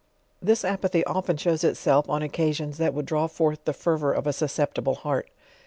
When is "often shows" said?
1.03-1.63